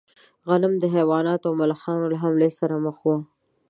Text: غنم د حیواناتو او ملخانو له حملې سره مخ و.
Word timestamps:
غنم 0.47 0.73
د 0.79 0.83
حیواناتو 0.95 1.45
او 1.49 1.55
ملخانو 1.61 2.05
له 2.11 2.17
حملې 2.21 2.49
سره 2.59 2.75
مخ 2.85 2.97
و. 3.05 3.09